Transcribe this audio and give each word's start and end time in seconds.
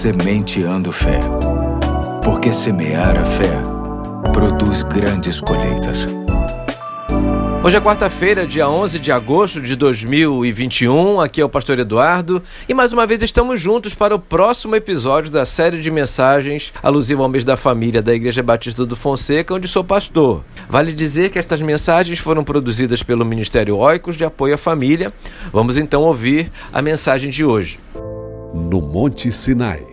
Sementeando 0.00 0.90
Fé. 0.92 1.20
Porque 2.24 2.54
semear 2.54 3.18
a 3.18 3.26
fé 3.26 3.52
produz 4.32 4.82
grandes 4.82 5.42
colheitas. 5.42 6.06
Hoje 7.62 7.76
é 7.76 7.80
quarta-feira, 7.82 8.46
dia 8.46 8.66
11 8.66 8.98
de 8.98 9.12
agosto 9.12 9.60
de 9.60 9.76
2021. 9.76 11.20
Aqui 11.20 11.42
é 11.42 11.44
o 11.44 11.50
Pastor 11.50 11.78
Eduardo 11.78 12.42
e 12.66 12.72
mais 12.72 12.94
uma 12.94 13.06
vez 13.06 13.22
estamos 13.22 13.60
juntos 13.60 13.92
para 13.92 14.14
o 14.14 14.18
próximo 14.18 14.74
episódio 14.74 15.30
da 15.30 15.44
série 15.44 15.82
de 15.82 15.90
mensagens 15.90 16.72
alusiva 16.82 17.22
ao 17.22 17.28
mês 17.28 17.44
da 17.44 17.58
família 17.58 18.00
da 18.00 18.14
Igreja 18.14 18.42
Batista 18.42 18.86
do 18.86 18.96
Fonseca, 18.96 19.52
onde 19.52 19.68
sou 19.68 19.84
pastor. 19.84 20.42
Vale 20.66 20.94
dizer 20.94 21.28
que 21.28 21.38
estas 21.38 21.60
mensagens 21.60 22.18
foram 22.18 22.42
produzidas 22.42 23.02
pelo 23.02 23.22
Ministério 23.22 23.76
Oicos 23.76 24.16
de 24.16 24.24
Apoio 24.24 24.54
à 24.54 24.56
Família. 24.56 25.12
Vamos 25.52 25.76
então 25.76 26.00
ouvir 26.00 26.50
a 26.72 26.80
mensagem 26.80 27.28
de 27.28 27.44
hoje. 27.44 27.78
No 28.52 28.80
Monte 28.80 29.30
Sinai. 29.30 29.86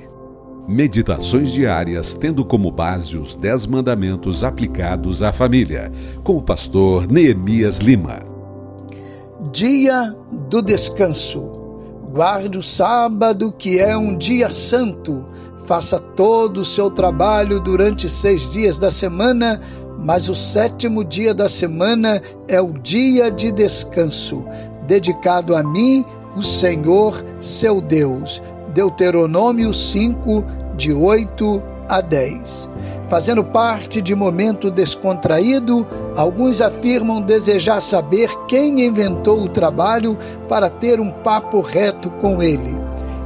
Meditações 0.68 1.52
diárias 1.52 2.16
tendo 2.16 2.44
como 2.44 2.72
base 2.72 3.16
os 3.16 3.36
Dez 3.36 3.68
Mandamentos 3.68 4.44
aplicados 4.44 5.22
à 5.22 5.32
família, 5.32 5.92
com 6.24 6.38
o 6.38 6.42
pastor 6.42 7.08
Neemias 7.08 7.78
Lima. 7.78 8.20
Dia 9.52 10.16
do 10.50 10.62
descanso. 10.62 11.40
Guarde 12.12 12.58
o 12.58 12.64
sábado, 12.64 13.52
que 13.52 13.80
é 13.80 13.96
um 13.96 14.18
dia 14.18 14.50
santo. 14.50 15.30
Faça 15.68 16.00
todo 16.00 16.62
o 16.62 16.66
seu 16.66 16.90
trabalho 16.90 17.60
durante 17.60 18.10
seis 18.10 18.50
dias 18.52 18.80
da 18.80 18.90
semana, 18.90 19.62
mas 20.00 20.30
o 20.30 20.36
sétimo 20.36 21.04
dia 21.04 21.34
da 21.34 21.48
semana 21.48 22.22
é 22.48 22.60
o 22.60 22.74
dia 22.74 23.30
de 23.30 23.52
descanso, 23.52 24.46
dedicado 24.88 25.56
a 25.56 25.62
mim, 25.62 26.04
o 26.38 26.44
Senhor, 26.44 27.26
seu 27.42 27.82
Deus. 27.82 28.42
Deuteronômio 28.72 29.74
5, 29.74 30.46
de 30.76 30.94
8 30.94 31.64
a 31.90 32.00
10. 32.00 32.70
Fazendo 33.10 33.44
parte 33.44 34.00
de 34.04 34.14
momento 34.14 34.70
descontraído, 34.70 35.88
alguns 36.16 36.62
afirmam 36.62 37.22
desejar 37.22 37.82
saber 37.82 38.30
quem 38.48 38.86
inventou 38.86 39.42
o 39.42 39.50
trabalho 39.50 40.16
para 40.48 40.70
ter 40.70 41.00
um 41.00 41.10
papo 41.10 41.60
reto 41.60 42.12
com 42.12 42.44
ele. 42.44 42.80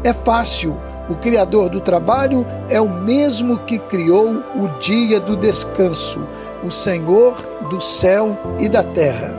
É 0.06 0.14
fácil. 0.14 0.78
O 1.10 1.16
Criador 1.16 1.68
do 1.68 1.82
trabalho 1.82 2.48
é 2.70 2.80
o 2.80 2.88
mesmo 2.88 3.58
que 3.60 3.78
criou 3.78 4.42
o 4.56 4.80
dia 4.80 5.20
do 5.20 5.36
descanso, 5.36 6.26
o 6.64 6.72
Senhor 6.72 7.36
do 7.70 7.82
céu 7.82 8.38
e 8.58 8.70
da 8.70 8.84
terra. 8.84 9.31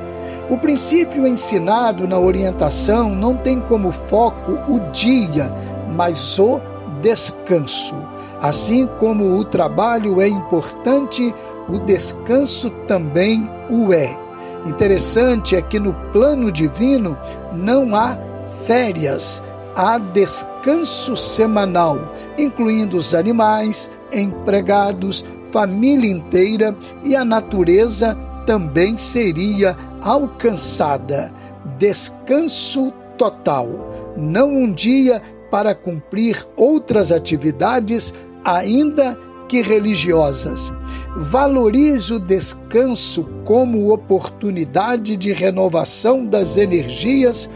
O 0.51 0.59
princípio 0.59 1.27
ensinado 1.27 2.07
na 2.07 2.19
orientação 2.19 3.15
não 3.15 3.37
tem 3.37 3.61
como 3.61 3.93
foco 3.93 4.59
o 4.69 4.81
dia, 4.91 5.55
mas 5.95 6.39
o 6.39 6.61
descanso. 7.01 7.97
Assim 8.41 8.87
como 8.98 9.39
o 9.39 9.45
trabalho 9.45 10.20
é 10.20 10.27
importante, 10.27 11.35
o 11.69 11.79
descanso 11.79 12.70
também 12.89 13.48
o 13.70 13.93
é. 13.93 14.19
Interessante 14.67 15.57
é 15.57 15.63
que 15.63 15.79
no 15.79 15.95
plano 16.13 16.51
divino 16.51 17.17
não 17.53 17.95
há 17.95 18.19
férias, 18.67 19.43
há 19.77 19.98
descanso 19.98 21.17
semanal, 21.17 21.98
incluindo 22.37 22.97
os 22.97 23.15
animais, 23.15 23.91
empregados, 24.13 25.25
família 25.53 26.11
inteira 26.11 26.77
e 27.03 27.15
a 27.15 27.25
natureza 27.25 28.17
também 28.47 28.97
seria 28.98 29.77
alcançada. 30.03 31.33
Descanso 31.79 32.93
total, 33.17 33.69
não 34.17 34.51
um 34.51 34.73
dia 34.73 35.23
para 35.51 35.75
cumprir 35.75 36.47
outras 36.57 37.13
atividades, 37.13 38.13
ainda 38.45 39.19
que 39.48 39.61
religiosas. 39.61 40.73
Valorize 41.15 42.14
o 42.14 42.19
descanso 42.19 43.29
como 43.45 43.92
oportunidade 43.92 45.17
de 45.17 45.33
renovação 45.33 46.25
das 46.25 46.57
energias 46.57 47.51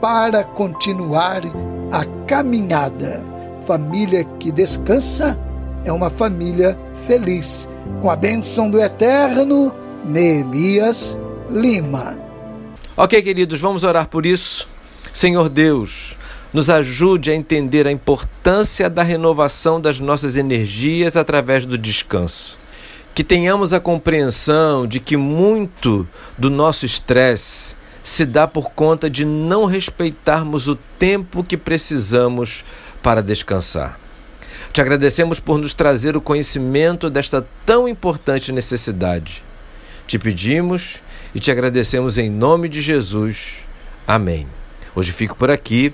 para 0.00 0.44
continuar 0.44 1.40
a 1.90 2.04
caminhada. 2.26 3.22
Família 3.62 4.24
que 4.38 4.52
descansa 4.52 5.38
é 5.84 5.92
uma 5.92 6.10
família 6.10 6.78
feliz. 7.06 7.66
Com 8.02 8.10
a 8.10 8.16
bênção 8.16 8.70
do 8.70 8.78
Eterno, 8.78 9.74
Neemias 10.04 11.18
Lima. 11.50 12.16
Ok, 12.96 13.22
queridos, 13.22 13.60
vamos 13.60 13.84
orar 13.84 14.08
por 14.08 14.26
isso. 14.26 14.68
Senhor 15.12 15.48
Deus, 15.48 16.16
nos 16.52 16.70
ajude 16.70 17.30
a 17.30 17.34
entender 17.34 17.86
a 17.86 17.92
importância 17.92 18.88
da 18.88 19.02
renovação 19.02 19.80
das 19.80 20.00
nossas 20.00 20.36
energias 20.36 21.16
através 21.16 21.64
do 21.64 21.76
descanso. 21.76 22.56
Que 23.14 23.24
tenhamos 23.24 23.72
a 23.72 23.80
compreensão 23.80 24.86
de 24.86 25.00
que 25.00 25.16
muito 25.16 26.08
do 26.36 26.48
nosso 26.48 26.86
estresse 26.86 27.76
se 28.02 28.24
dá 28.24 28.46
por 28.46 28.70
conta 28.70 29.10
de 29.10 29.24
não 29.24 29.66
respeitarmos 29.66 30.68
o 30.68 30.76
tempo 30.98 31.44
que 31.44 31.56
precisamos 31.56 32.64
para 33.02 33.22
descansar. 33.22 33.98
Te 34.72 34.80
agradecemos 34.80 35.40
por 35.40 35.58
nos 35.58 35.74
trazer 35.74 36.16
o 36.16 36.20
conhecimento 36.20 37.10
desta 37.10 37.46
tão 37.66 37.88
importante 37.88 38.52
necessidade. 38.52 39.44
Te 40.08 40.18
pedimos 40.18 41.02
e 41.34 41.38
te 41.38 41.50
agradecemos 41.50 42.16
em 42.16 42.30
nome 42.30 42.66
de 42.66 42.80
Jesus. 42.80 43.58
Amém. 44.06 44.46
Hoje 44.96 45.12
fico 45.12 45.36
por 45.36 45.50
aqui 45.50 45.92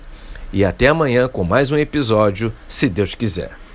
e 0.52 0.64
até 0.64 0.86
amanhã 0.86 1.26
com 1.26 1.42
mais 1.42 1.72
um 1.72 1.76
episódio, 1.76 2.53
se 2.69 2.88
Deus 2.88 3.16
quiser. 3.16 3.63